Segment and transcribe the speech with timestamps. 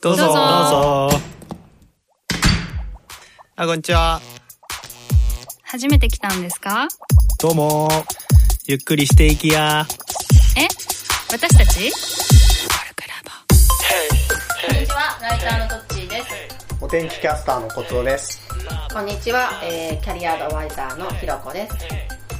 [0.00, 0.24] どうぞ。
[0.24, 0.34] どうぞ。
[0.34, 1.18] どうぞ
[3.56, 4.20] あこんにちは。
[5.62, 6.88] 初めて来たんですか？
[7.40, 7.88] どうも。
[8.66, 9.86] ゆっくりしていきや。
[10.56, 10.66] え？
[11.30, 11.92] 私たち？
[14.66, 16.26] こんにちは、ライターのトッチーです。
[16.80, 18.40] お天気キャスターのコツオです。
[18.92, 21.74] こんにちは、えー、キャリアアドバイザーのひろこです。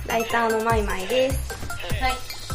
[0.06, 1.57] ライターのマイマイです。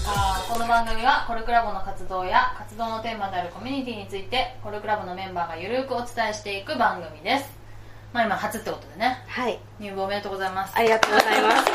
[0.05, 0.15] はい。
[0.15, 7.50] あーこの番組はコルクラボの活動や活動のテーマであるコミュニティについてコルクラボのメンバーがゆるくお伝えしていく番組です。
[8.14, 9.59] まあ今初ってことでね、はい。
[9.79, 10.73] 入部おめでとうございます。
[10.75, 11.71] ありがとうございます。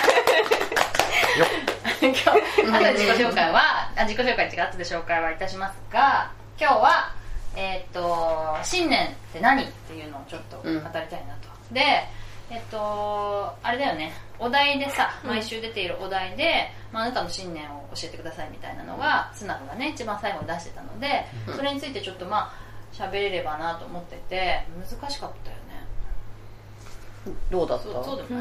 [2.00, 7.12] 今日、あと自己紹介は、あ自己紹介違う、後で紹介はいたしますが、今日は、
[7.56, 11.48] えーっと、新年って何っていうのをちょっと語りたいなと。
[11.72, 12.08] で、
[12.50, 27.34] えっと、あれだよね、お題でさ、毎週出ているお題で、まあ、あなたの新年を教えてくださいみたいなのが、スナフがね、一番最後に出してたので、それについてちょっとまあ、喋れればなと思ってて、難しかったよね。
[27.50, 27.84] どうだった？
[27.84, 28.40] そうそうでうも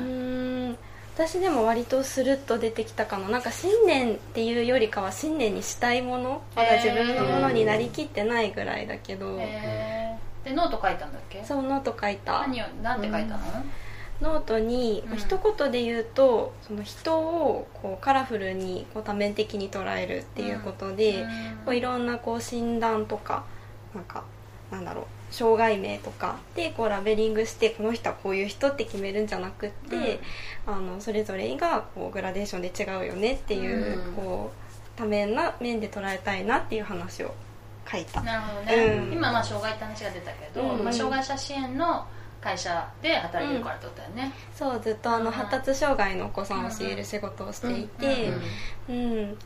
[0.69, 0.77] ない。
[1.15, 3.27] 私でも割とスルッと出てきたかな。
[3.27, 10.49] なんか信念っていうよりかは信念にしたいものまだ自分のものになりきってないぐらいだけど、へー。
[10.49, 11.43] で、ノート書いたんだっけ？
[11.43, 12.39] そうノート書いた。
[12.41, 13.39] 何を、なんて書いたの、
[14.21, 15.17] ノートに、うん。
[15.17, 21.29] 一言で言うとその人をこうカラフルにこう多面的に捉えるっていうことで、うん。
[21.65, 23.43] こういろんなこう診断とか
[23.93, 24.23] なんか
[24.71, 30.19] なんだろう障害名とかでこうラベリングしてこの人はこういう人って決めるんじゃなくって、
[30.65, 34.13] あのそれぞれがこうグラデーションで違うよねっていう,、うん。
[34.13, 37.33] こう多面な面で捉えたいなっていう話を
[37.89, 38.21] 書いた。
[38.21, 38.75] なるほどね、
[39.07, 39.13] うん。
[39.13, 40.83] 今まあ障害って話が出たけど、うん。
[40.83, 42.05] まあ、障害者支援の
[42.41, 48.31] 会社で働いてるからってことだよね、そうずっとあの発達障害のお子さんを教える仕事をしていて、
[48.89, 49.37] うん、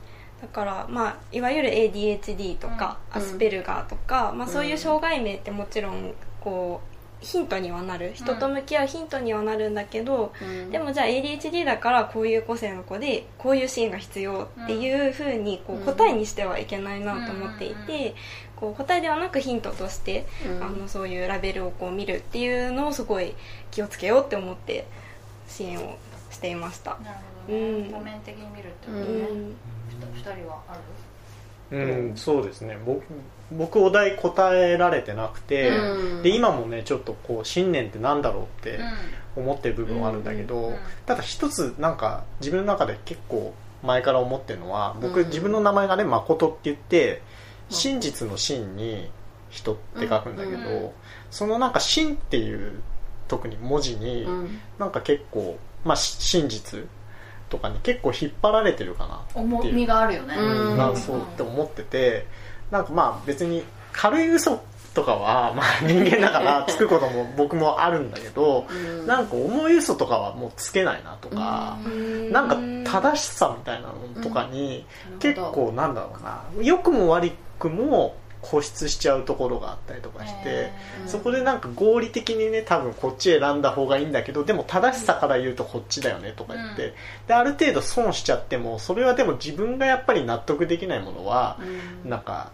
[0.42, 3.22] だから、まあ、いわゆる ADHD とか、うん。
[3.22, 6.92] アスペルガーとか、まあ、そういう障害名ってもちろんこう
[7.26, 10.34] ヒントにはなる人と向き合うヒントにはなるんだけど、
[10.72, 18.16] でもじゃあ ADHD だからこういう個性の子でこういうシーンが必要っていうふうにこう答えにしてはいけないなと思っていて、
[18.62, 20.28] こう答えではなくヒントとして、
[20.62, 23.34] あのそういうラベルをこう見るっていうのをすごい
[23.72, 24.86] 気をつけようって思って
[25.48, 25.98] 支援を
[26.30, 26.92] していました。
[27.04, 27.18] なる
[27.48, 27.92] ほどね、うん。
[27.92, 29.56] 多面的に見るってことね、うん。
[29.90, 30.80] ふた二人はある
[31.72, 32.78] うん、そうですね。
[32.86, 33.04] 僕、
[33.52, 36.22] 僕お題答えられてなくて、うん。
[36.22, 38.80] で、今もね、ちょっとこう、新年ってなんだろうって
[39.38, 40.80] う思ってる部分はあるんだけど、うんうん。
[41.06, 45.28] ただ一つなんか自分の中で結構前から思ってるのは、僕、うん。
[45.28, 47.22] 自分の名前がね、誠って言って、
[47.72, 49.10] 真実の真に
[49.50, 50.92] 人って書くんだけど、うんう
[51.30, 52.82] そのなんか真っていう
[53.32, 54.60] 特に文字に、うん。
[54.78, 56.86] なんか結構、まあ、し真実
[57.50, 59.74] とかに結構引っ張られてるかなって重いう。
[59.74, 60.78] みがあるよね、うん。
[60.78, 62.28] なそうって思ってて
[62.72, 64.62] なんかまあ別に軽い嘘
[64.94, 69.08] とかは、まあ、人間だからつくことも僕もあるんだけど、うん。
[69.08, 71.78] なんか重い嘘とかはもうつけないなとか、
[72.32, 72.58] なんか
[73.02, 74.86] 正しさみたいなのとかに
[75.20, 80.72] 結構なんだろうな良くも悪くも固執しちゃうところがあったりとかして、
[81.06, 86.94] そこでなんか合理的にね多分こっち選んだ方がいいんだけどでも正しさから言うとこっちだよねとか言って、うん。
[87.28, 91.60] である程度損しちゃってもそれはでも自分がやっぱり納得できないものは、
[92.04, 92.52] なんか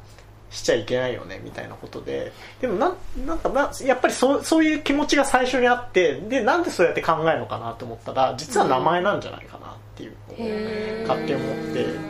[0.49, 2.31] しちゃいけないよねみたいなことで。
[2.61, 10.13] でもなんなんかなやっぱりそうそういう気持ちが最初にあってでなんでそうやって考えるのかなと思ったら実は名前なんじゃないかなっていう。
[10.27, 11.57] のを勝手に思っ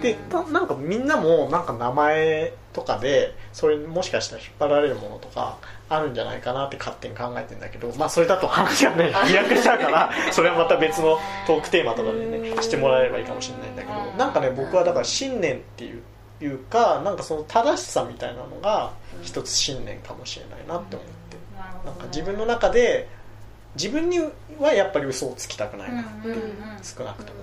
[0.01, 0.13] て。
[0.13, 5.57] でななんかみんなもなんか名前とかでそれにもしかしたら引っ張られるものとか
[5.89, 16.03] あるんじゃないかなって勝手に考えてんだけどまあそれだと話がね 飛躍しちゃうからそれはまた別のトークテーマとかでねしてもらえればいいかもしれないんだけどなんかね僕はだから信念っていう
[16.41, 18.91] いうかなんかその正しさみたいなのが
[19.23, 21.37] 一つ信念かもしれないなって思って。
[21.85, 23.07] なんか自分の中で
[23.75, 24.19] 自分に
[24.59, 26.43] はやっぱり嘘をつきたくないなうんうんうん。
[26.83, 27.39] 少なくとも。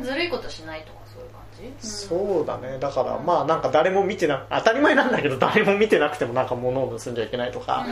[0.00, 1.42] ずるいことしないとかそういう感
[1.80, 1.86] じ？
[1.86, 2.78] そうだね。
[2.78, 7.86] だからまあなんか誰も見てな当たり前なんだけど誰も見てなくてもなんか物を盗んじゃいけないとか、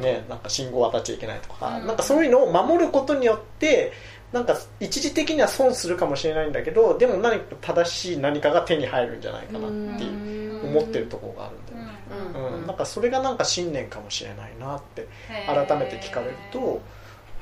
[0.00, 1.86] ね、なんか信号渡っちゃいけないとか、うん。
[1.86, 3.92] なんかそういうのを守ることによって
[4.34, 11.98] なんか一時的には損するかもしれないんだけどでも何か正しい何かが手に入るんじゃないかなっていう思ってるところがあるんだよね、
[12.34, 12.56] うん。
[12.58, 12.66] うん。
[12.66, 15.06] なんかそれがなんか信念かもしれないなって
[15.46, 16.82] 改めて聞かれると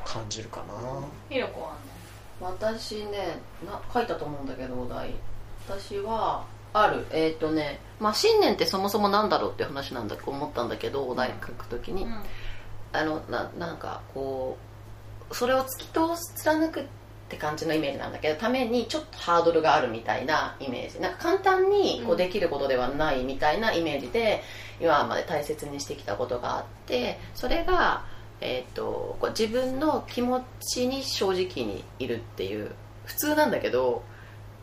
[0.04, 0.74] 感じるかな。
[1.30, 1.76] ひろこは
[2.42, 5.14] 私ねな書いたと思うんだけどお題。
[5.66, 6.44] 私は
[6.74, 7.06] ある。
[7.10, 12.12] えっ、とねまあ信念ってそもそもなんだろうって話なんだと思ったんだけどお題書くときに、ね
[12.92, 14.71] あのななんかこう
[15.32, 16.84] それを突き通す貫くっ
[17.28, 21.00] て感じのイメージなんだけどためにちょっとハードルがあるみたいなイメージ。
[21.00, 24.42] なんか簡単にこうできることではないみたいなイメージで
[24.80, 28.04] 今まで大切にしてきたことがあってそれが、
[28.40, 32.72] えー、とこう自分の気持ちに正直にいるっていう
[33.06, 34.02] 普通なんだけど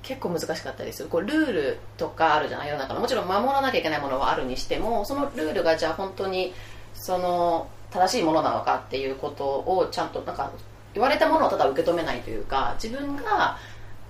[0.03, 1.09] 結構難しかったりする。
[1.09, 2.69] こうルールとかあるじゃない？
[2.69, 2.99] 世の中の。
[2.99, 6.53] もちろん守らなきゃいけないものはあるにしてもそのルールがじゃあ本当に
[6.93, 10.51] その正しいものなのかっていうことをちゃんとなんか
[10.93, 13.57] 言われたものをただ受け止めないというか自分が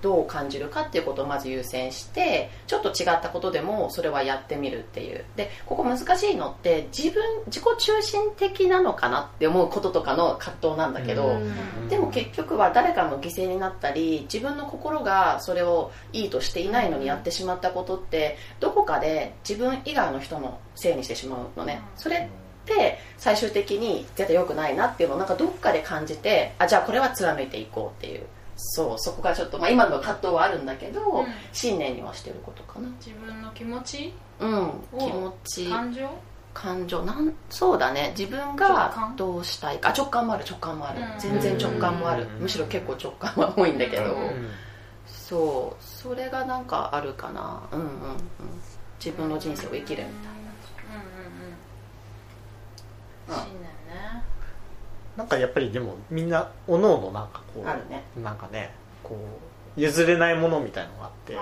[0.02, 5.24] どう感じるかっていうことをまず優先してちょっと違ったことでもそれはやってみるっていう。
[5.36, 11.38] でここ難しいのって自分自己中心的なのかなって思うこととかの葛藤なんだけど、
[11.90, 21.82] でも結局は誰かの犠牲になったり自分の心がそれをいいとしていないのにやってしまったことってどこかで自分以外の人のせいにしてしまうのね。
[21.96, 22.30] それ
[22.62, 28.26] って最終的に絶対良くないなっていうのをなんかどっかで感じてあじゃあこれは貫いていこうっていう。
[28.62, 31.26] そうそこがちょっと、まあ、今の葛藤はあるんだけど、うん。
[31.50, 32.90] 信念にはしてることかな。
[32.98, 34.12] 自分の気持ち？
[34.38, 35.70] うん気持ち。
[35.70, 36.10] 感情？
[36.52, 37.02] 感情？
[37.04, 38.12] なんそうだね。
[38.14, 39.16] 自分直が感？
[39.16, 39.88] どうしたいか。
[39.88, 41.18] あ直感もある直感もある、うん。
[41.18, 42.42] 全然直感もある、うん。
[42.42, 44.50] むしろ結構直感は多いんだけど、うん。
[45.06, 45.82] そう。
[45.82, 47.62] それがなんかあるかな。
[47.72, 47.92] うんうんうん。
[49.02, 50.10] 自分の人生を生きるみたいなうんうんうんうん
[53.19, 53.19] 信念ね
[55.16, 58.04] なんかやっぱりでもみんなおのおのなんかこあるね。
[58.16, 58.72] うなんかね
[59.02, 59.16] こ
[59.76, 61.36] う譲れないものみたいのがあって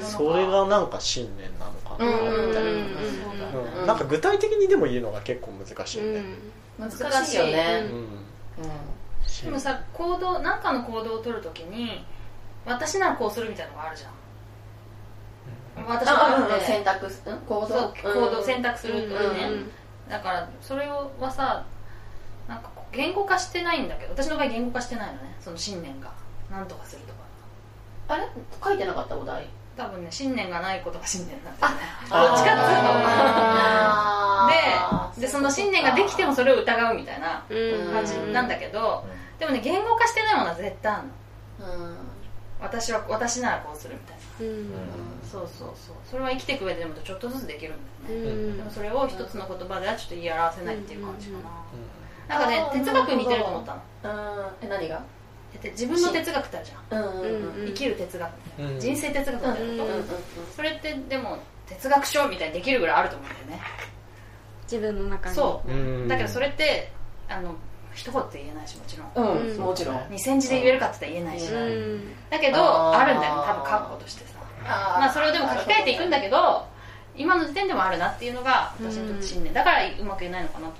[0.00, 2.06] それがなんか信念なのかな。
[2.46, 2.70] みたいな、
[3.92, 6.22] うんか具体的にでも言うのが結構難しいね、
[6.78, 7.88] 難しいよね。
[7.90, 7.96] うん。
[7.96, 8.06] うん。
[9.44, 12.04] でもさ行動何かの行動を取るときに
[12.66, 15.86] 私ならこうするみたいなのがあるじゃん。
[15.86, 17.08] 私あは選択
[17.46, 17.92] 行動？
[17.92, 19.70] 行動選択するときね、うん
[20.08, 21.64] だからそれをはさ
[22.48, 26.10] なんか言語化してないんだけど私の場合言語化してないのねその信念が。
[26.50, 27.18] 何とかするとか。
[28.08, 28.26] あれ？
[28.64, 29.46] 書いてなかったお題
[29.76, 31.80] 多分ね信念がないことが信念なんだよね。
[32.10, 35.20] あ どっちかっあーつうと。
[35.20, 37.92] ででその信念ができてもそれを疑うみたいなうん。
[37.92, 39.04] 感じなんだけど、
[39.38, 41.02] でもね言語化してないものは絶対あ
[41.60, 41.72] るの。
[41.74, 41.96] うん。
[42.60, 44.70] 私は私ならこうするみたいなうん。
[45.30, 45.96] そうそうそう。
[46.10, 47.76] それは生きていく上ででもちょっとずつできるん
[48.06, 48.56] だよね、うん。
[48.58, 52.48] でもそれを一つの言葉ではちょっと言い表せないっていう感じかな、うん。
[52.48, 53.74] なんかね哲学に似てると思った。
[53.74, 55.02] のうんえ何が
[55.62, 57.20] 自分の哲学ってあるじゃんうん。
[57.20, 57.66] うんうん。
[57.66, 58.30] 生きる哲学。
[58.58, 58.80] うん。
[58.80, 60.04] 人生哲学みたいなこと、うんうんうん。
[60.54, 63.62] それってでも哲学書みたいにできるぐらいあると思うんだよね、
[64.64, 65.34] 自分の中に。
[65.34, 65.70] そう。
[65.70, 65.74] う
[66.04, 66.08] ん。
[66.08, 66.92] だけどそれって
[67.28, 67.54] あの
[67.98, 69.26] 一言で言えないしもちろん。
[69.26, 69.50] うん。
[69.50, 69.58] うん。
[69.58, 69.96] もちろん。
[69.96, 72.12] 2000字で言えるかって言ったら言えないし、うん。
[72.30, 74.38] だけどあるんだよね多分覚悟としてさ。
[74.64, 76.66] まあそれをでも書き換えていくんだけど
[77.16, 79.52] 今の時点でもあるなっていうのが私にとって信念。
[79.52, 80.76] だからうまく言えないのかなと思っ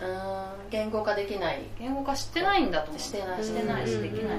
[0.00, 0.08] たん。
[0.08, 1.62] だ言語化できない。
[1.80, 3.00] 言語化してないんだと思う。
[3.00, 3.42] してない。
[3.42, 4.38] してないしうんできない。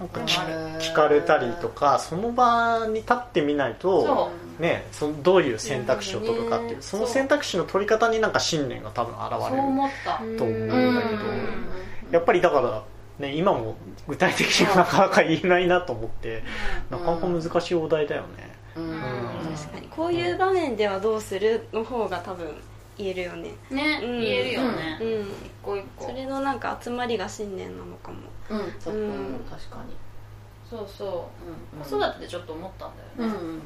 [0.00, 0.26] のかなん。
[0.28, 10.18] かうん聞聞かれたりとかその場に立ってみないとそね、そのどういう選択肢を取るかっていう、うんその選択肢の取り方になんか信念が多分現れる思った。
[10.18, 11.66] と思うんだけど、うん。
[12.10, 12.82] やっぱりだから、
[13.18, 13.76] ね、今も
[14.06, 16.42] 具体的にはなかなか言えないなと思って、
[16.90, 18.28] なかなか難しいお題だよね、
[18.76, 18.90] うん。
[18.90, 19.00] うん。
[19.56, 22.48] 確かにこういう場面ではどうするの方が多分
[22.96, 23.54] 言えるよね。
[23.70, 24.20] ねうん。
[24.20, 24.98] 言えるよね。
[25.00, 25.08] うん。
[25.22, 26.04] 一個一個。
[26.06, 28.18] それのなんか集まりが信念なのかも。
[28.50, 28.58] うん。
[28.80, 29.96] そっかうん確かに。
[30.68, 31.28] そうそ
[31.76, 31.78] う。
[31.78, 31.84] うん。
[31.84, 33.36] 子育てでちょっと思ったんだよね。
[33.40, 33.60] うん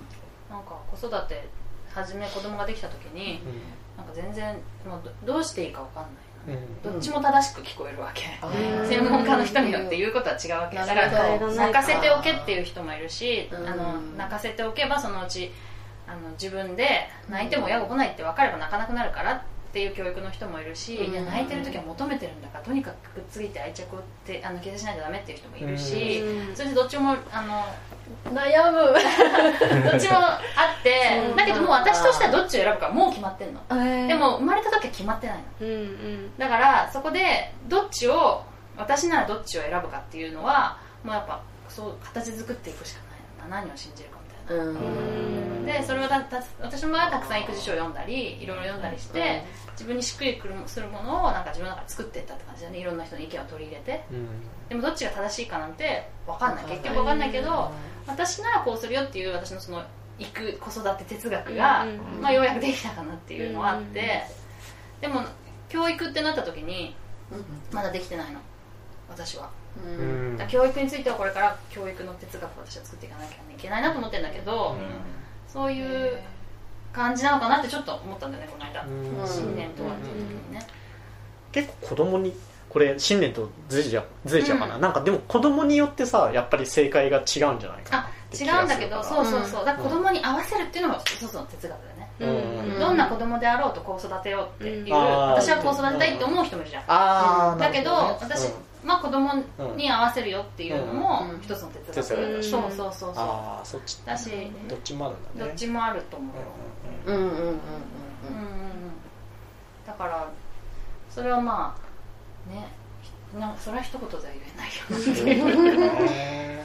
[0.52, 1.48] なんか子育て
[1.92, 3.40] 初め子供ができた時に
[3.96, 4.54] なんか全然
[4.86, 6.92] もうどどうしていいか分かんないうん。
[6.92, 8.88] どっちも正しく聞こえるわけ、あー。
[8.88, 13.66] 専門家の人によって言うことは違うわけだから泣かせておけっていう人もいるしうん。
[13.66, 15.50] あの泣かせておけばそのうち
[16.06, 19.44] あの自分で泣いても親が来ないって分かれば泣かなくなるからって
[19.80, 21.12] いう教育の人もいるし、うん。
[21.12, 26.56] いや泣いてる時は求めてるんだからとにかくくっついて愛着をってあの消しないとダメっていう人もいるし、うん。
[26.56, 27.64] それでどっちもあの
[28.34, 28.92] 悩む。
[29.90, 30.40] どっちもあ
[30.80, 33.60] ってだけどもう私としてはどっちを選ぶかもう決まってんの。
[33.68, 35.44] ででも生まれた時は決まってないの。
[35.60, 36.38] うんうん。
[36.38, 38.42] だからそこでどっちを
[38.76, 43.00] 私ならどっちを選ぶかっていうのはもうやっぱそう形作っていくしか
[43.40, 43.56] ないの。
[43.56, 44.16] な何を信じるか
[44.48, 54.04] みたいな、うんでそれはだだ私の場合はたくさん育児書を読んだりいろいろ読んだりして、自分にしっくりくるするものをなんか自分の中で作っていったって感じだねいろんな人の意見を取り入れて。
[54.10, 54.26] うん。
[54.68, 56.64] でもどっちが正しいかなんて分かんない。
[56.66, 57.70] 結局分かんないけど
[58.06, 59.82] 私ならこうするよっていう私のその
[60.18, 62.22] 行く子育て哲学が、うんうんうん。
[62.22, 64.42] まあ、ようやくできたかなっていうのはあって、うん
[65.02, 65.22] でも
[65.68, 66.94] 教育ってなった時に
[67.32, 68.38] うんまだできてないの。
[69.08, 69.50] 私は。
[69.84, 70.38] ううん。
[70.48, 74.76] 教育についてはこれから教育の哲学を私は作っていかなきゃいけないなと思ってるんだけど、
[75.52, 76.18] そういう
[76.92, 79.28] 感じなのかなってちょっと思ったんだよねこの間、うん。
[79.28, 80.66] 信念とはっていう時にね、
[81.52, 82.34] 結構子供に
[82.68, 89.64] これ信念とずれちゃうずれちゃうかな、なんかでも子供によってさやっぱり正解が違うんじゃないかなあ違うんだけどそうそうそう。
[89.64, 91.96] だから子供に合わせるっていうのが一つの哲学だよね。
[91.96, 92.01] うんうん
[92.78, 98.50] どんな子供であろうとこう育てようっていう、私はこう育てたいって思う人もいるじゃん、だけど私、
[98.84, 99.32] まあ、子供
[99.76, 103.14] に合わせるよっていうのも一つの哲学、うん、そうそうそう
[103.64, 103.80] そう。
[104.04, 104.30] だし
[104.68, 105.50] どっちもあるんだね。
[105.50, 106.42] どっちもあると思うよ。
[107.06, 107.30] うんうんうん。
[107.30, 107.56] うんうん
[109.86, 110.28] だから
[111.10, 111.76] それはま
[112.48, 112.68] あね
[113.38, 114.68] なそれは一言じゃ言えない
[116.58, 116.64] よ。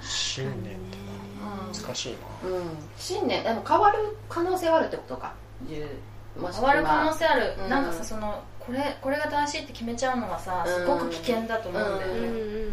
[0.00, 0.78] 信念
[1.72, 2.12] 難しい
[2.44, 2.50] な。
[2.50, 2.62] うん。
[2.96, 5.34] 信念でも変わる可能性はあるってことか。
[5.66, 5.86] 10
[6.40, 6.72] もしくは。
[6.72, 7.68] 変わる可能性ある、うん。
[7.68, 12.72] なんかさそのこれこれが正しいって決めちゃうのがさすごく危険だと思うんだよね、うんうんうん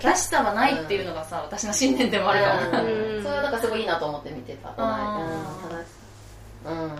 [0.00, 4.68] 正しさはないっていうのがさ、私の信念でもあるから、うんうんそれはなんかすごいいいなと思って見てた。
[4.70, 5.28] この
[6.64, 6.96] うん。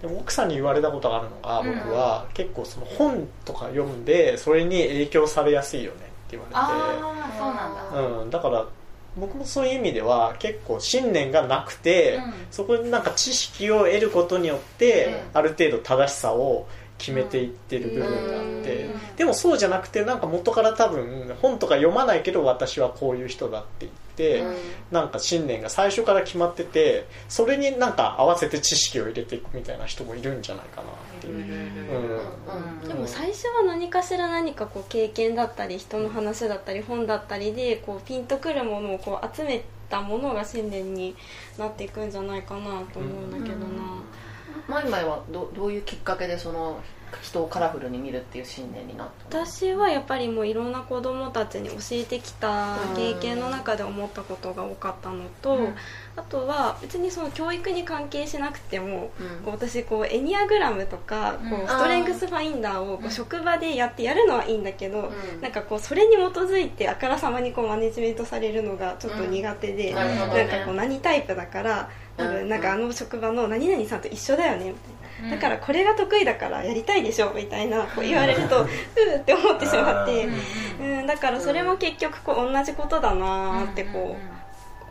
[0.00, 1.78] でも奥さんに言われたことがあるのがうん。
[1.80, 6.56] 僕は結構その本とか読んでそれに影響されやすいよねって言われて。
[6.56, 8.64] ああそうなんだ、うん、だから
[9.16, 12.32] 僕もそういう意味では結構信念がなくて、うん。
[12.50, 19.16] そこになんか知識を得ることによって、ある程度正しさを決めていってる部分があって、うん。
[19.16, 24.09] でもそうじゃなくてなんか元から多分本とか読まないけど私はこういう人だって言って、うん
[24.90, 31.34] なんか信念が最初から決まっててそれになんか合わせて知識を入れていくみたいな人もいるんじゃないかなっていう。
[31.34, 31.42] うん
[32.82, 32.88] うん。
[32.88, 41.14] でも最初は何かしら何かこう経験だったり人の話だったり本だったりでこうピンとくるものをこう集めたものが信念に
[41.58, 44.02] なっていくんじゃないかなと思うんだけどな、
[44.68, 46.80] マイマイはどどういうきっかけでその
[47.22, 49.44] 人をカラフルに見るっていう信念になったの？
[49.44, 55.74] 私はやっぱりもういろんな子供たちに教えてきた経験の中で思ったことが多かったのと、うん。
[56.16, 59.44] あとは別にその教育に関係しなくても、うん。
[59.44, 65.40] こう私こうエニアグラムとかこうストレングスファインダーをこう職場でやってやるのはいいんだけど、うん。
[65.40, 69.96] なんかこうそれに基づいてあからさまにこうマネジメントされるのがちょっと苦手で、うん。
[69.96, 71.90] なんかこう何タイプだから
[72.20, 72.32] 多うん。
[72.40, 75.34] 分なんかあの職場の何々さんと一緒だよねみたいな。
[75.34, 75.40] うん。
[75.40, 80.24] だからこれが得意だからやりたいでしょみたいなこう言われると うーって思ってしまって。
[80.24, 80.34] うん
[80.98, 84.16] うんだからそれも結局こう同じことだなーってこ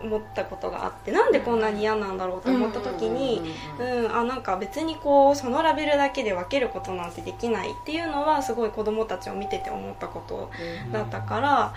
[0.04, 10.50] う思ったことがあってなんでこんなに嫌なんだろうと思った時にうんあなんか別にこうそのラベルだけで分けることなんてできないっていうのはすごい子供たちを見てて思ったこと
[10.94, 11.74] だったから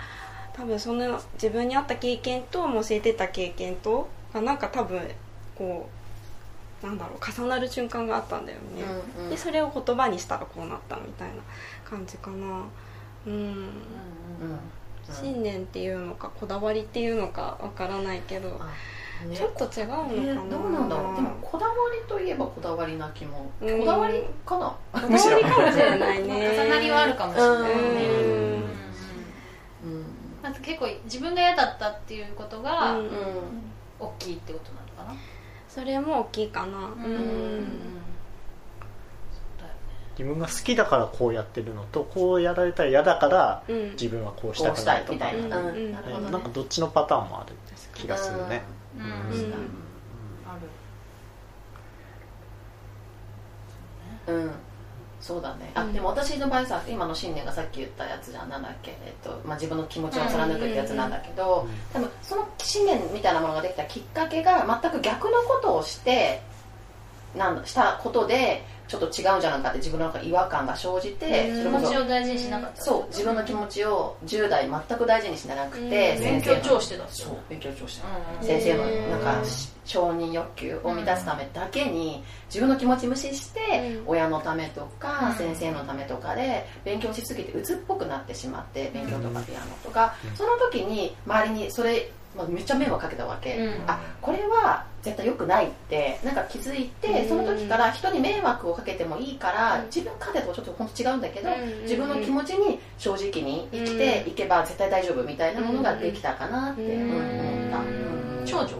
[0.53, 5.01] 多分その自分に合った経験と教えてた経験とがなんか多分
[5.57, 5.89] こ
[6.83, 8.83] うなんだろう重なる瞬間があったんだよね、
[9.17, 9.29] うんうん。
[9.29, 11.35] でそれを言葉にしたらこうなったみたいな
[11.85, 12.63] 感じかな。
[13.25, 13.69] うん。
[15.11, 19.35] 信念っていうのかこだわりっていうのかわからないけどね。
[19.35, 21.15] ちょっと違うのかな、えーどうなんだろう。
[21.15, 23.79] でもこだわりといえばこだわりな気もうん。
[23.79, 24.75] こだわりかな。
[24.91, 26.51] こだわりかもしれないね。
[26.59, 27.59] 重なりはあるかもしれない。
[27.59, 27.73] ねうん。
[27.73, 28.63] うん。
[29.83, 30.05] うん。
[30.41, 33.09] まず結構自分が嫌だったっていうことがうん。
[33.99, 35.19] 大きいってことなのかな
[35.73, 36.87] それも大きいかな。
[36.87, 37.65] うん。
[40.11, 43.91] 自分が好きだからこうやってるのとこうやられたら嫌だからうん。
[43.93, 45.13] 自分はこうしたくないとか。
[45.13, 45.57] みたいな。
[45.57, 46.41] うん。
[46.41, 47.55] かどっちのパターンもある。
[47.95, 48.61] 気がするね。
[48.97, 49.03] うん。
[49.03, 49.53] うん。
[50.45, 50.57] あ
[54.27, 54.33] る。
[54.35, 54.51] うん
[55.23, 55.71] そうだね。
[55.73, 58.49] あでも私の場合さ今の信念がさっき言ったやつじゃん。
[58.49, 66.41] なんだっけ、えっとまあ、自分の気持ちを貫くってやつなんだけど、多分その信念みたいなものができたきっかけが全く逆のことをして
[67.35, 67.55] なん。
[67.55, 72.81] だしたことでちょっと違うんじゃないかって自分の中で違和感が生じて気持ちを大事にしなかった。
[72.81, 76.23] そう自分の気持ちを10代全く大事にしてなくてうん。
[76.23, 78.05] 勉強超してたそう勉強超して
[78.41, 78.45] うん。
[78.45, 84.07] 先生のうんなんかし承認欲求を満たすためだけに自分の気持ち無視してうん。
[84.07, 85.35] 親のためとかうん。
[85.35, 90.15] 先生のためとかで勉強しすぎて鬱っぽくなってしまって勉強とかピアノとか。
[90.35, 93.57] その時に周りにそれまあめっちゃ迷惑かけたわけ。
[93.57, 93.83] うん。
[93.87, 97.29] あこれは絶対良くないってなんか気づいてうん。
[97.29, 99.85] その時から人に迷惑をかけてもいいからうん。
[99.85, 107.77] 自分勝手とはちょっと本当違うんだけどうん自分の気持ちに正直に生きていけば絶対大丈夫みたいなものができたかなって思った。
[107.79, 108.43] うん。
[108.45, 108.75] 長女？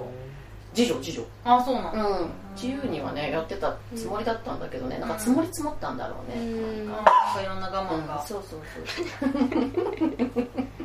[0.74, 0.96] 次女？
[1.02, 1.24] 次女？
[1.46, 2.30] あそうなんだうん。
[2.56, 4.98] 自由にはねやってたつもりだったんだけどね。
[5.00, 6.46] なんか積もり積もったんだろうね。
[6.46, 6.88] うん。
[6.92, 7.14] なんか。
[7.42, 8.24] いろんな我慢が。
[8.26, 10.48] そうそうそう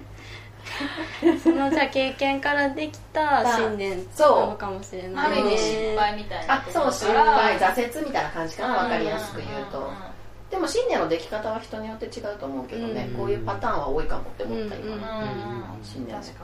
[1.42, 8.74] そのじゃあ経験からできた信念そうなのかもしれあないる意味失敗みたいなあそう失敗挫折みたいな感じかな。
[8.80, 9.78] 分かりやすく言うと。
[9.80, 10.17] んんん
[10.50, 13.18] でも信念のでき方は人によって違うと思うけどね、うん。
[13.18, 14.92] こういうパターンは多いかもって思った今、うん。
[14.92, 16.34] うんうん信念持ってる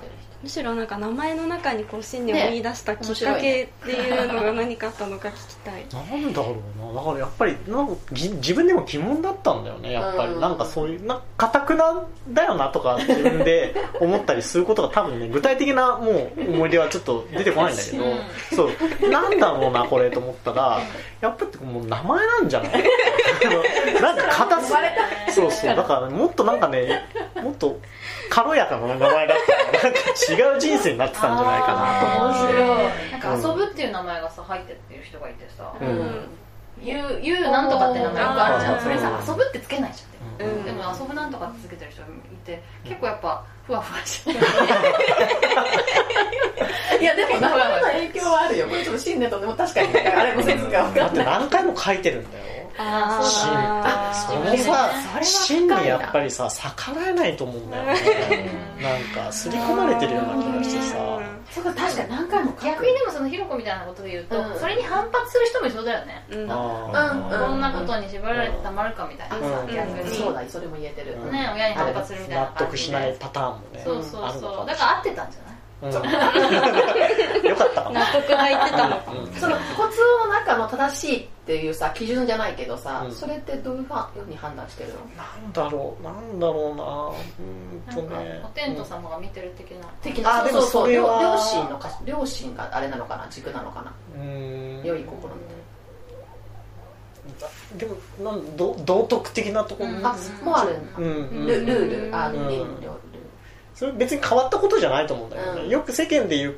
[0.44, 5.86] むしろなんか名前の中にこう信念を見出したきっかけっていうのが何かあったのか聞きたい。
[5.90, 18.04] なんだろうなだからやっぱりなんかぎ自分でも疑問だったんだよねやっぱり、うんなんかそういうなかたくなだよなとか自分で 思ったりすることが多分ね具体的なもう思い出はちょっと出てこないんだけど、
[18.54, 19.08] そう。
[19.08, 20.78] なんだろうなこれと思ったら
[21.22, 22.84] やっぱりもう名前なんじゃない？
[24.00, 24.72] なんか硬す
[25.34, 25.76] そうそう。
[25.76, 27.02] だから、ね、もっとなんかね
[27.42, 27.78] もっと
[28.30, 29.90] 軽やかな名前だったらな。
[29.90, 29.98] んか
[30.30, 33.12] 違う人生になってたんじゃないかなと思う面し白い。
[33.12, 35.72] なんか遊ぶっていう名前がさ入ってってる人がいてさ。
[36.82, 38.80] ゆうゆうなんとかって名前よくあるじゃん。
[38.82, 40.64] それさ遊ぶってつけないじゃんうん。
[40.64, 42.04] でも遊ぶなんとかってつけてる人い
[42.44, 44.40] て結構やっぱふわふわしてる。
[47.00, 48.66] いやでも名前の影響はあるよ。
[48.68, 49.98] これちょっと信念とでも確かに。
[49.98, 52.44] あれも説が分だってかんない何回も書いてるんだよ
[52.78, 53.52] あそー。
[53.52, 54.38] のさそれ
[54.70, 58.50] は深いな芯にやっぱりさ逆らえないと思うんだよね。
[58.82, 60.96] なんか刷り込まれてるような気がしてさ。
[61.50, 64.58] そうか確かに何回も逆にでもそのひろこみたいなことで言うと、うん。
[64.58, 66.50] それに反発する人もいそうだよね、うん。
[66.50, 66.56] あ
[67.12, 69.74] うんこんなことに縛られてたまるかみたいなさ、うん。
[69.74, 71.30] 逆に、そうだそれも言えてる、うん。
[71.30, 74.66] ね親に反発するみたいな納得しないパターンもねそうそうそう。
[74.66, 75.43] だから合ってたんじゃない？
[75.82, 75.92] うん。
[75.92, 77.90] よかった。
[77.90, 79.00] 納得がいってたの
[79.38, 83.12] その骨の中の正しいっていうさ基準じゃないけどさ、うん。
[83.12, 84.96] それってどういうふうに判断してるの？
[85.16, 86.84] なんだろうなんだろうな。
[87.92, 88.40] うーんとね。
[88.44, 90.84] お天道様が見てる的な、的あでもそうそうそう。
[90.86, 91.20] それは。
[91.20, 93.26] 両両親のか両親があれなのかな？
[93.30, 93.92] 軸なのかな？
[94.16, 94.84] うーん。
[94.84, 97.96] 良い心みたいでも
[98.30, 99.90] なんど道徳的なところ？
[99.90, 100.06] うん。
[100.06, 101.46] あもうあるんだ、うん。
[101.46, 102.46] ルルールあうん
[103.74, 105.68] それ別に変わったことじゃないと思うんだよね、うん。
[105.68, 106.56] よく世間で言う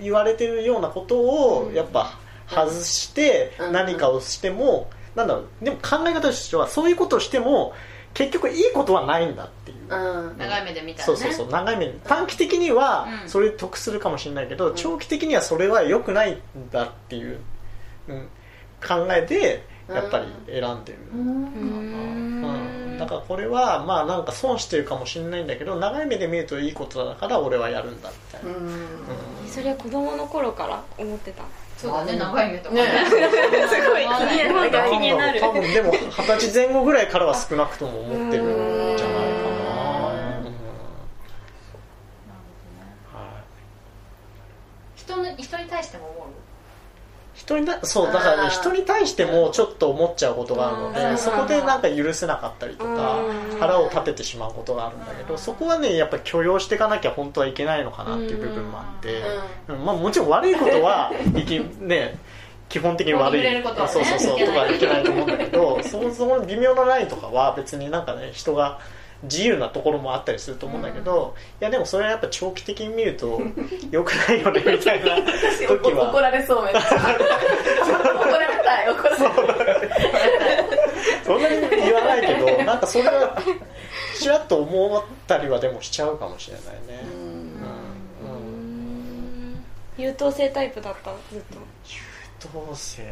[0.00, 3.72] 言われてるようなことをやっぱ外してうん。
[3.72, 5.64] 何かをしても、なんだろう。
[5.64, 7.72] でも考え方としてはそういうことをしても
[8.14, 10.38] 結局いいことはないんだっていう、うん。
[10.38, 11.16] 長い目で見たらね。
[11.16, 11.48] そうそうそう。
[11.50, 13.28] 長い目に短期的にはうん。
[13.28, 16.40] それで得するかもしれないけど、長期的にはそれは良くないん
[16.72, 17.38] だっていう、
[18.08, 18.28] うん、
[18.86, 22.39] 考えでやっぱり選んでる、うんうん、
[23.00, 28.68] だからこれはまあなんか損してるかもしれないんだけど長い目で見るといいことだから俺はやるんだみたいな、うん。
[29.48, 31.42] それは子供の頃から思ってた？
[31.76, 32.74] そうだね長い目とか。
[32.74, 33.18] ねすご
[33.98, 34.90] い気になる。
[34.90, 39.16] 気になる多分でも二十歳前後ぐらいからは少なくとも思ってるんじゃない。
[39.16, 39.64] かな、
[40.38, 40.44] うん。
[43.14, 43.40] は
[44.94, 45.00] い。
[45.00, 46.19] 人の人に対しても思う
[47.50, 50.94] 人になそうだからね人に対してもちょっと思っちゃうことがあるのうん。
[50.94, 53.58] でそこでなんか許せなかったりとかうん。
[53.58, 59.22] 腹を立ててしまうことがあるんだけどそこはねやっぱり許容していかなきゃ本当はいけないのかなっていう部分もあって、
[59.68, 59.84] うん。
[59.84, 62.18] まあ、もちろん悪いことはいきね
[62.68, 68.78] 基本的に悪いそうそうそうとかいけないと思うんだけどそもそも微妙なラインとかは別になんかね人が
[69.22, 73.40] 自由なところもあったりすると思うんだけど、いやでもそれはやっぱ長期的に見ると
[73.90, 75.16] 良くないよねみたいな
[75.68, 76.10] 時は。
[76.10, 76.80] 怒られそうめっちゃ。
[76.80, 79.90] 怒られたい怒られたい。
[81.24, 83.36] そんなに言わないけどなんかそれは
[84.18, 87.04] ちらっと思ったりはでもしちゃうかもしれないね、
[89.96, 91.58] 優等生タイプだったずっと。
[91.86, 92.00] 優
[92.38, 93.02] 等生。
[93.02, 93.08] うん。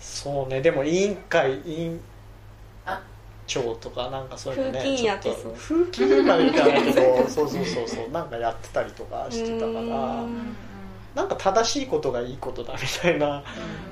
[0.00, 0.62] そうね。
[0.62, 2.00] でも委員会委員
[2.86, 3.00] あ
[3.52, 10.56] 長とかなんかそういうのね風紀やってちょそうと風紀までいかないけどそうそうそうそうなんかやってたりとかしてたからうん。
[11.14, 13.44] なんか正しいことがいいことだみたいな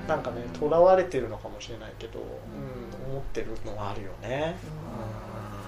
[0.09, 4.57] なんかねとらわれてるのかもしれないけど、うん、思ってるのはあるよね、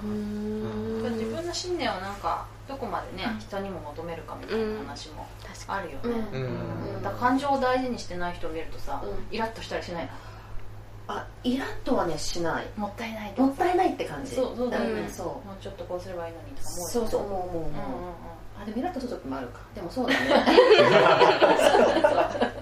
[0.02, 5.26] 自分の信念をなんかどこまでね人にも求めるかみたいな話も
[5.68, 6.94] あるよね、うん。
[6.96, 7.02] うん。
[7.02, 10.06] だ感情を大事にしてない人を見るとさ、うイラッとしたりしない。
[10.06, 10.10] の
[11.18, 12.66] あイラッとはねしない。
[12.76, 14.34] もったいないもったいないって感じ。
[14.34, 18.12] そうそうだよね、んそもうちょっとこうすればいいのにとかう思うそうそう思う思う思う、うんうんうん
[18.60, 19.60] あでもイラッとする時もあるか。
[19.74, 20.20] でもそうだね。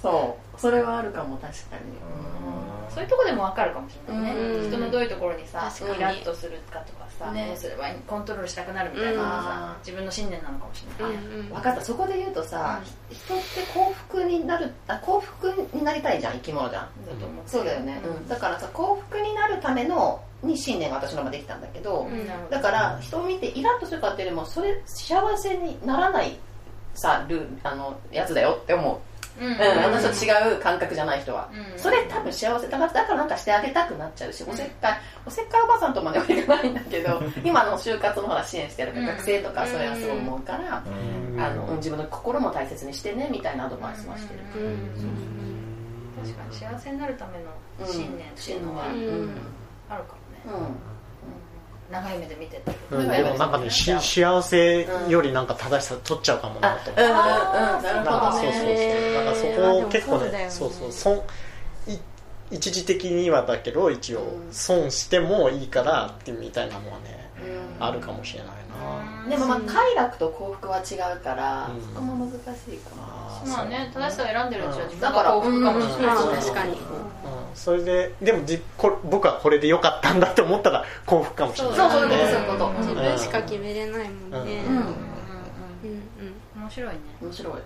[0.00, 2.65] そうそれはあるかも確かに
[2.96, 4.70] そういうとこでも分かるかもしれないね、うん。
[4.70, 7.48] 人のどういうところにさイラッとするかとかさ、ね。
[7.48, 9.78] どうすればコントロールしたくなるみたいなのがさ、うん。
[9.80, 11.82] 自分の信念なのかもしれない、分かった。
[11.82, 12.80] そこで言うとさ、
[13.10, 16.88] 人って幸福になるあ幸福になりたいじゃん生き物じゃん
[17.46, 22.26] そうだよね、うん、だからさ幸福になるためのに信念が私の中でできたんだけど、うん。
[22.48, 26.38] だから人を見てイラッとするかっていうよりもそれ幸せにならない
[26.94, 28.98] さルーあのやつだよって思う、
[29.40, 29.46] うん。
[29.46, 29.60] うん。
[29.60, 31.78] あの違う感覚じゃない人は、うん。
[31.78, 39.06] それ多分幸せだからだからなんかしてあげたくなっちゃうし、おせっかいおせっかいおばさんとまではいかないんだけど 今の就活のほら支援してるから、うん。
[39.08, 41.40] 学生とかそれはすごい思うから、うん。
[41.40, 44.40] あのうん自分の心も大切にしてねみたいなアドバイスはしてる、
[46.16, 47.32] 確確かに幸せになるため
[47.84, 48.86] の信念っていうのは。
[48.88, 48.92] うん。
[48.94, 48.96] う
[49.26, 49.30] ん。
[49.88, 50.95] あるかもね、うん
[51.90, 57.02] 長い目で見てて、うんでもなんかねし幸せよりなんか正しさ取っちゃうかもなと思って。
[57.02, 57.08] うん。
[57.08, 58.64] うんなんかそうそうそう。
[58.64, 60.46] ねだからそこを結構ねね。
[60.50, 61.16] そうそう損
[61.86, 61.98] い
[62.50, 64.52] 一時的にはだけど一応うん。
[64.52, 67.25] 損してもいいからってみたいなのはねうん
[67.78, 69.28] あるかもしれないな。
[69.28, 71.80] でもまあ快楽と幸福は違うから、うん。
[71.80, 73.02] そこも難しいかも
[73.46, 76.22] まあね正しさを選んでるうちは自分だからが幸福かもしれない、うん。
[76.22, 76.72] そう確かに。
[76.72, 76.78] うん。
[77.54, 81.76] それででもじこ僕はこれで良かったんだって思ったら幸福かもしれない。
[81.76, 84.64] そうそういうことねそういうこと、自分しか決めれないもんね。
[84.68, 84.76] うん。
[84.76, 84.82] うん。
[84.82, 84.92] うん
[85.82, 87.00] うん面白いね。
[87.22, 87.54] 面白い。
[87.54, 87.60] うん。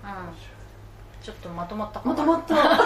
[1.23, 2.55] ちょっとまとまったかまとまった。
[2.55, 2.79] まとま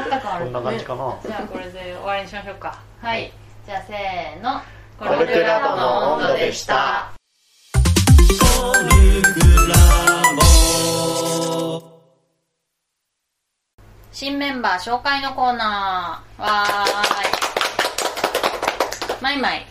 [0.00, 1.18] った感あるこんな感じかな。
[1.22, 2.80] じゃあこれで終わりにしましょうか。
[3.00, 3.32] はい。
[3.66, 4.60] じゃあせーの
[4.98, 7.12] コルクラボの温度でした。
[14.12, 16.42] 新メンバー紹介のコーナー。
[16.42, 16.72] わー
[19.18, 19.22] い。
[19.22, 19.66] マイマイ。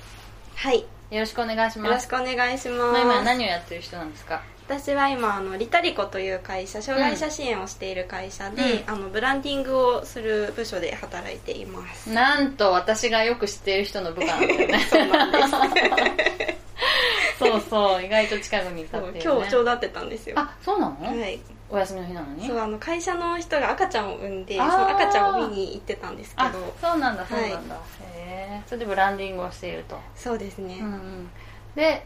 [0.55, 0.79] はい。
[1.11, 1.93] よろしくお願いしよます。
[1.95, 2.91] ろしくお願いします。
[2.93, 4.41] マイマイは何をやってる人なんですか？
[4.67, 8.93] 私は今あのリタリコという会社障害者支援をしている会社で、うん。
[8.93, 12.09] あのブランディングをする部署で働いています。
[12.11, 14.79] なんと私がよく知っている人の部下なんだよね。
[14.91, 15.49] そうなんです。
[17.39, 20.35] そうそう意外と近くにいたっていう、ね、今日ちょうど会ってたんですよ。
[20.37, 21.39] あそうなの、はい。
[21.69, 22.47] お休みの日なのに？
[22.47, 27.79] そうあの会社の人が赤ちゃんを産んでその赤ちゃんを見に行ってたんですけあどそうなんだそうなんだ、へ
[28.15, 31.29] えそれでブランディングをしていると、そうですね、うんうん、
[31.75, 32.05] で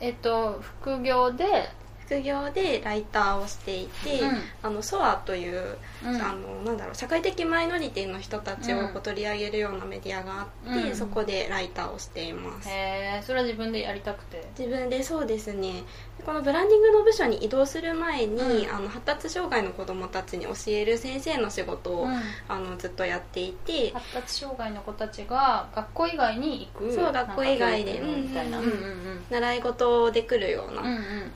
[0.00, 1.70] えっと副業で
[2.06, 4.38] 副業でライターをしていて、うん。
[4.62, 6.16] あのソアという、うん。
[6.16, 10.96] あのなんだろう社会的マイノリティの人たちをこう取り上げるようなメディアがあって、うん。
[10.96, 14.44] そこでライターをしています、へえそれは自分でやりたくて。
[14.58, 15.82] 自分でそうですね
[16.24, 18.74] このブランディングの部署に移動する前に、うん。
[18.74, 22.20] あの発達障害の子どもたちに教える先生の仕事を、うん。
[22.48, 28.58] あのずっとやっていて、発達障害の子たちが学校以外に行くそう学校以外でみたいな。
[28.58, 29.24] ううんうんんうん。
[29.30, 30.82] 習い事で来るような、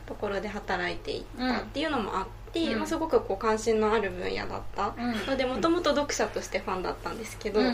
[0.07, 2.79] ところで働いていったっていうのもあって、うん。
[2.79, 4.95] まあ、すごくこう関心のある分野だった。
[4.97, 5.27] うん。
[5.27, 7.73] のでもともと読者としてファンだったんですけど、うんうん。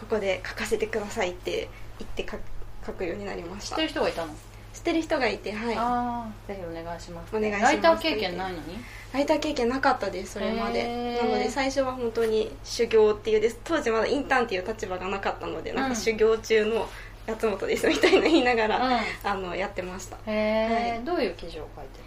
[0.00, 2.38] ここで書かせてくださいって言って書
[2.86, 3.76] 書くようになりました。
[3.76, 4.36] 知ってる人がいたの、知
[4.84, 5.74] ってる人がいてはい。
[5.76, 7.34] ああぜひお願いします。
[7.34, 7.72] お願いします。
[7.72, 8.76] ライター経験ないのに？
[9.14, 11.18] ライター経験なかったですそれまで。
[11.22, 13.58] なので最初は本当に修行っていうです。
[13.64, 15.84] 当時まだインターンっていう立場がなかったのでなん。
[15.86, 16.86] うんか修行中の
[17.26, 19.00] 八本ですみたいな言いながら、うん。
[19.24, 20.16] あのやってました。
[20.16, 21.04] へえ、はい。
[21.04, 22.00] どういう記事を書いて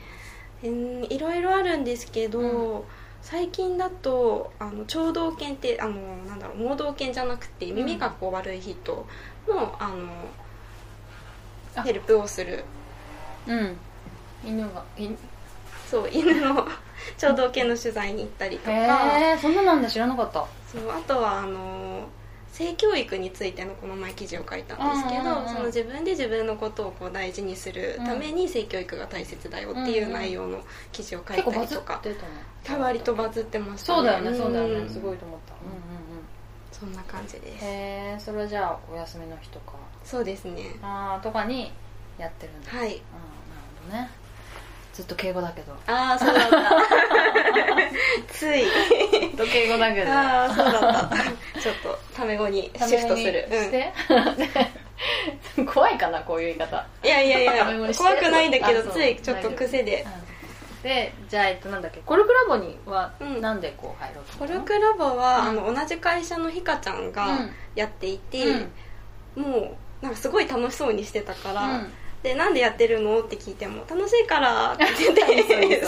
[0.63, 2.83] えーいろいろあるんですけど、うん。
[3.19, 5.93] 最近だとあの聴動犬ってあの
[6.27, 9.05] なんだろう盲導犬じゃなくてん耳がこう悪い人
[9.49, 10.46] のあのあ
[11.83, 12.63] ヘルプをする。
[13.47, 13.77] うん。
[14.45, 15.09] 犬がい
[15.89, 16.67] そう犬の
[17.17, 18.71] 聴導犬の取材に行ったりとか。
[18.71, 20.45] へえそんななんだ知らなかった。
[20.71, 22.07] そうあとはあの
[22.51, 30.59] 性教育についてのこの前記事を書いたんですけど、うんうんうんその自分で自分のことをこう大事にするために性教育が大切だよっていう内容の
[30.91, 32.29] 記事を書い結構バズったりとか、てたね。
[32.63, 34.85] た割とバズってましたそうだよねそうだよね。
[34.85, 34.89] ん。
[34.89, 35.53] すごいと思った。
[35.53, 36.06] うんうんうん
[36.79, 37.65] そんな感じです。
[37.65, 39.73] へえそれはじゃあお休みの日とか。
[40.03, 40.75] そうですね。
[40.81, 41.71] ああとかに
[42.17, 42.71] やってるんだ。
[42.71, 42.87] はい。
[42.87, 43.01] あーなる
[43.85, 44.09] ほどね。
[44.93, 45.73] ずっと敬語だけど。
[45.87, 46.59] ああそうだった
[48.33, 48.63] つい。
[48.63, 48.67] ず
[49.33, 50.11] っと敬語だけど。
[50.11, 51.15] ああそうだった
[51.61, 53.71] ちょっとタメ語にシフトする、しうん。
[53.71, 53.93] て、
[55.73, 56.85] 怖いかなこういう言い方。
[57.03, 60.05] いやいやいや怖くないんだけどついちょっと癖で
[60.83, 63.41] でじゃあえっとなんだっけコルクラボにはうん。
[63.41, 65.47] なんでこう入ろうとコ思ったのルクラボは、うん。
[65.47, 67.49] あの同じ会社のひかちゃんがうん。
[67.75, 68.67] やっていて、
[69.35, 69.43] うん。
[69.43, 71.91] もうなんかすごい楽しそうにしてたから、うん
[72.23, 73.19] でなんでやってるの？
[73.21, 75.23] って聞いても楽しいからって言って。
[75.35, 75.79] で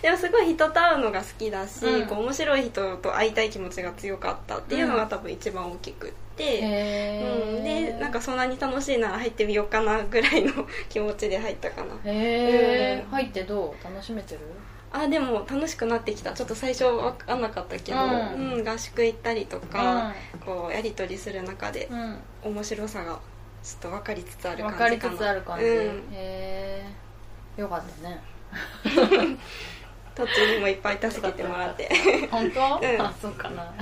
[0.00, 2.06] でもすごい人と会うのが好きだし、うん。
[2.06, 10.52] こう面白い人と会いたい気持ちが強かったっていうのが多分一番大きくって、へうん、えでなんかそんなに楽しいなら入ってみようかなぐらいの
[10.88, 11.94] 気持ちで入ったかな。
[12.04, 13.10] へえうん。
[13.10, 13.84] 入ってどう？
[13.84, 14.40] 楽しめてる？
[14.92, 16.32] あでも楽しくなってきた。
[16.32, 18.06] ちょっと最初分かんなかったけど、うう
[18.60, 20.14] んん合宿行ったりとか、
[20.46, 22.18] こうやり取りする中でうん。
[22.44, 23.18] 面白さが
[23.64, 26.84] ちょっと分かりつつある分感かりつじかなつある感じ、うん、へ
[27.56, 28.20] えよかったね。
[30.14, 31.88] トッチにもいっぱい助けてもらって。
[32.30, 33.00] 本当、うん。
[33.00, 33.72] あそうかな。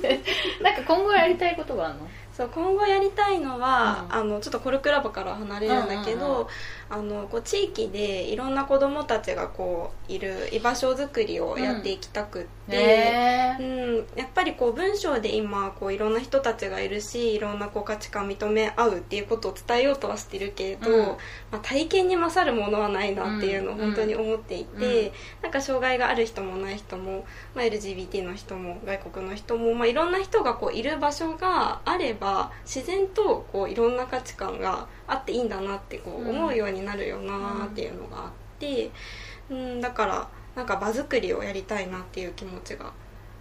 [0.00, 0.20] で
[0.62, 2.08] なんか今後やりたいことがあるの？
[2.32, 4.16] そう今後やりたいのは、うん。
[4.16, 7.16] あのちょっとコルクラボからは離れるんだけど、うんうんうん。
[7.16, 21.06] あのこう地域でいろんな子どもたちがこういる居場所づくりをやっていきたくって、ねうん、やっぱりこう文章で今こういろんな人たちがいるしいろんなこう価値観認め合うっていうことを伝えようとはしてるけれど、うん。
[21.06, 21.16] ま
[21.52, 25.12] あ、体験に勝るものはないなっていうのを本当に思っていて、うん。
[25.42, 38.90] なんか障害がある人もない人も、まあ、LGBT の人も外国の人も、まあ、いろんな人がこういる場所があれば自然とこういろんな価値観があっていいんだなってこううん思うようになるよなっていうのがあって、
[39.50, 42.92] うん、だからなんか場作りをやりたいなっていう気持ちが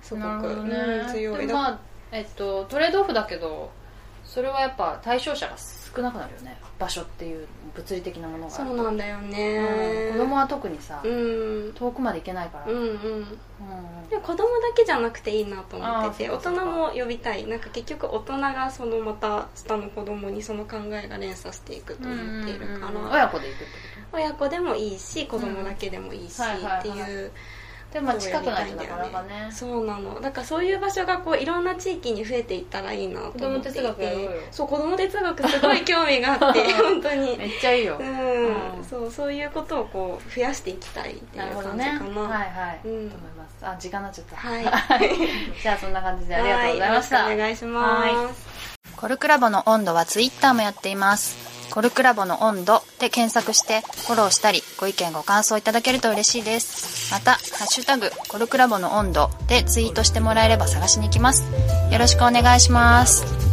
[0.02, 0.26] すごく、
[0.66, 1.34] ね、うん、強い。
[1.34, 1.80] だでもまあ
[2.12, 3.72] えっとトレードオフだけど
[4.26, 6.58] それはやっぱ対象者が少なくなるよね。
[6.78, 9.30] 場所っていう物理的なものがあそうなんだようん。
[9.32, 11.74] ね、子供は特にさ、うん。
[11.74, 12.86] 遠くまで行けないから、うんうん。
[12.86, 13.26] うん。
[14.10, 17.46] でも子供だけじゃなくていいなと思ってて大人も呼びたい。
[17.48, 23.12] なんか結局大人がそのまた下の子供にその考えが連鎖していくと思っているから、うんうんうん。
[23.12, 26.80] 親子で行くってこ親子でもいいし子供だけでもいいしうんはいはいはい。
[26.80, 27.36] っていうと
[27.94, 29.50] でもまあ近くないとなかなかね。
[29.52, 30.22] そうなの。
[30.22, 33.80] だからそういう場所がこういろんな地域に増えていったらいいなと思っていて。
[33.80, 34.32] 子供哲学やろうよ。
[34.52, 37.38] そう子供哲学すごい興味があって 本当に。
[37.38, 38.84] めっちゃいいよ、うん、うん。
[38.88, 41.74] そうそういうことをこう増やしていきたいっていう感じかな。
[41.76, 41.84] ね。
[41.90, 43.10] はいはい、うん。
[43.10, 43.66] と思います。
[43.66, 44.36] あ時間になっちゃった。
[44.36, 44.64] はい。
[45.62, 48.50] じゃあそんな感じでありがとうございました、はい、よろしくお願いします。
[48.98, 51.49] コルクラボの温度はツイッターもやっています。
[51.72, 57.12] コルクラボの温度で検索してフォローしたりご意見ご感想いただけると嬉しいです。
[57.12, 61.44] また、ハッシュタグコルクラボの温度でツイートしてもらえれば探しに行きます。
[61.92, 63.49] よろしくお願いします。